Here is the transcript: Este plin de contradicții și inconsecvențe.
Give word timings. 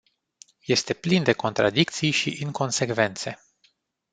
Este 0.67 0.93
plin 0.95 1.23
de 1.23 1.33
contradicții 1.33 2.11
și 2.11 2.37
inconsecvențe. 2.41 3.39